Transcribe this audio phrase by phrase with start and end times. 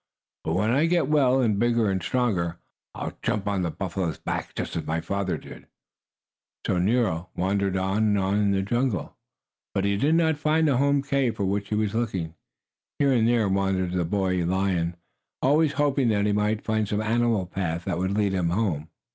[0.43, 2.57] "But when I get well, and bigger and stronger,
[2.95, 5.67] I'll jump on a buffalo's back, just as my father did!"
[6.65, 9.15] So Nero wandered on and on in the jungle,
[9.75, 12.33] but he did not find the home cave for which he was looking.
[12.97, 14.95] Here and there wandered the boy lion,
[15.39, 18.89] always hoping that he might find some animal path that would lead him home.